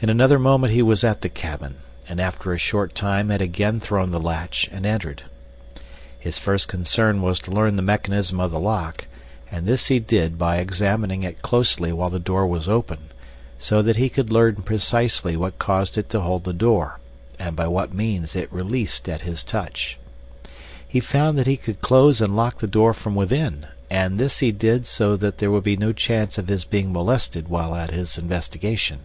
[0.00, 1.74] In another moment he was at the cabin,
[2.08, 5.24] and after a short time had again thrown the latch and entered.
[6.16, 9.06] His first concern was to learn the mechanism of the lock,
[9.50, 13.10] and this he did by examining it closely while the door was open,
[13.58, 17.00] so that he could learn precisely what caused it to hold the door,
[17.36, 19.98] and by what means it released at his touch.
[20.86, 24.52] He found that he could close and lock the door from within, and this he
[24.52, 28.16] did so that there would be no chance of his being molested while at his
[28.16, 29.00] investigation.